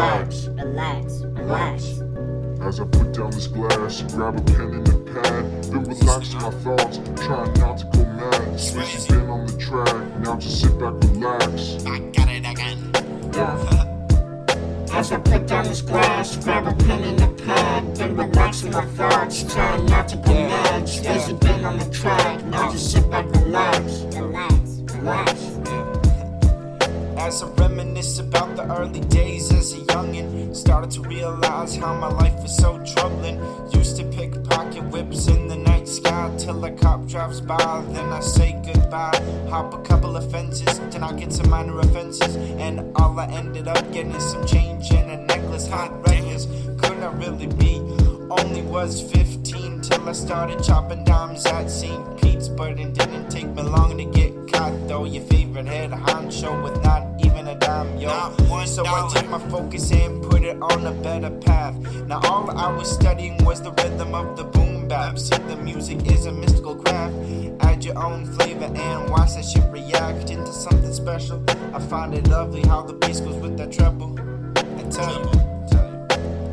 [0.00, 2.00] relax, relax, relax.
[2.62, 6.50] As I put down this glass, grab a pen and a pad, then relax my
[6.50, 8.32] thoughts, trying not to go mad.
[8.56, 11.84] Swayze been on the track, now just sit back, relax.
[11.84, 12.78] I got it again.
[13.34, 14.96] Yeah.
[14.98, 18.84] As I put down this glass, grab a pen and a pad, then relax my
[18.96, 20.84] thoughts, trying not to go mad.
[20.84, 25.59] Swayze been on the track, now just sit back, relax, relax, relax.
[27.20, 32.08] As I reminisce about the early days as a youngin', started to realize how my
[32.08, 33.38] life was so troubling.
[33.72, 38.20] Used to pickpocket whips in the night sky till a cop drives by, then I
[38.20, 39.20] say goodbye.
[39.50, 43.68] Hop a couple of fences, then I get some minor offenses, and all I ended
[43.68, 45.68] up getting is some change and a necklace.
[45.68, 46.46] Hot records
[46.80, 47.76] could not really be.
[48.30, 52.20] Only was 15 I started chopping dimes at St.
[52.20, 54.72] Pete's, but it didn't take me long to get caught.
[54.88, 58.08] Though your favorite head honcho with not even a dime, yo.
[58.66, 61.76] So I took my focus and put it on a better path.
[62.06, 65.18] Now all I was studying was the rhythm of the boom bap.
[65.18, 67.14] See, the music is a mystical craft.
[67.60, 71.44] Add your own flavor and watch that shit react into something special.
[71.72, 74.18] I find it lovely how the bass goes with that treble.
[74.56, 75.59] I tell.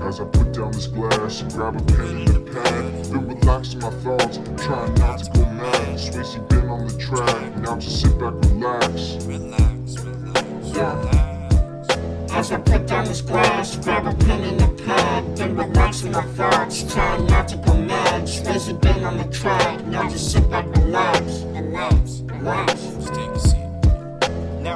[0.08, 3.76] As I put down this glass, and grab a pen and a pad, then relax
[3.76, 6.00] my thoughts, trying not to go mad.
[6.00, 9.26] Swayze been on the track, now just sit back, relax.
[9.26, 10.98] Relax, relax, Yeah.
[10.98, 12.34] relax.
[12.34, 16.22] As I put down this glass, grab a pen and a pad, then relax my
[16.38, 18.24] thoughts, trying not to go mad.
[18.24, 22.97] Swayze been on the track, now just sit back, relax, relax, relax.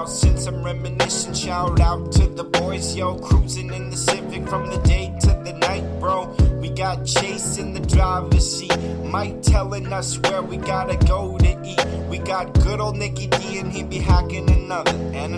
[0.02, 3.20] Now, since I'm reminiscing, shout out to the boys, yo.
[3.20, 6.26] Cruising in the Civic from the day to the night, bro.
[6.60, 8.76] We got Chase in the driver's seat.
[9.04, 11.86] Mike telling us where we gotta go to eat.
[12.10, 15.31] We got good old Nicky D, and he be hacking another, another, and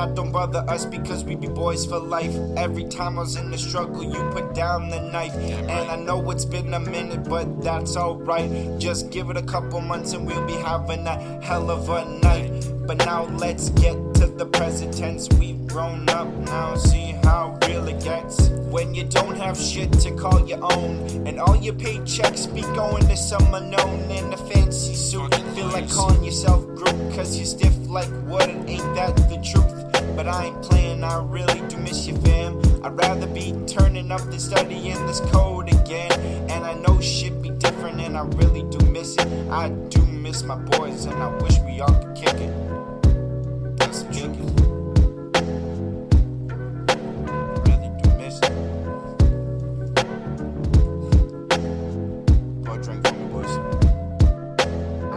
[0.00, 2.34] that don't bother us because we be boys for life.
[2.56, 5.34] Every time I was in the struggle, you put down the knife.
[5.34, 8.50] And I know it's been a minute, but that's alright.
[8.78, 12.66] Just give it a couple months and we'll be having a hell of a night.
[12.86, 15.28] But now let's get to the present tense.
[15.38, 18.48] We've grown up now, see how real it gets.
[18.70, 23.06] When you don't have shit to call your own, and all your paychecks be going
[23.06, 25.34] to some unknown in a fancy suit.
[25.54, 29.79] Feel like calling yourself Groot, cause you're stiff like wood, and ain't that the truth?
[30.20, 32.60] But I ain't playing, I really do miss you, fam.
[32.84, 36.12] I'd rather be turning up than studying this code again.
[36.50, 39.26] And I know shit be different, and I really do miss it.
[39.50, 43.78] I do miss my boys, and I wish we all could kick it.
[43.78, 44.59] That's truth.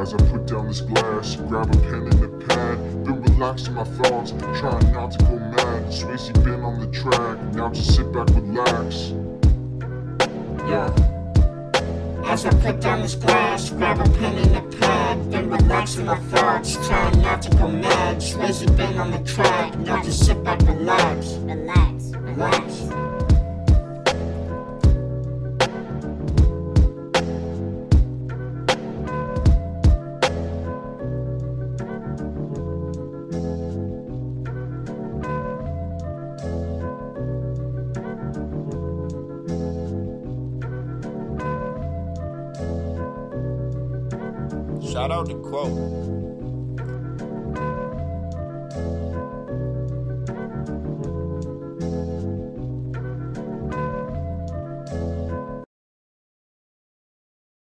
[0.03, 3.85] As I put down this glass, grab a pen and a pad, then relax my
[3.85, 5.85] thoughts, trying not to go mad.
[5.85, 9.13] Swayze been on the track, now just sit back, relax.
[10.67, 10.91] Yeah.
[12.25, 16.19] As I put down this glass, grab a pen and a pad, then relax my
[16.19, 18.17] thoughts, trying not to go mad.
[18.17, 23.12] Swayze been on the track, now just sit back, relax, relax, relax.
[44.93, 46.22] Shout out to Quote.